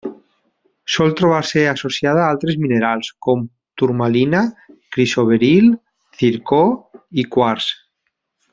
[0.93, 3.45] Sol trobar-se associada a altres minerals com:
[3.83, 4.41] turmalina,
[4.97, 5.71] crisoberil,
[6.25, 6.63] zircó
[7.25, 7.71] i quars.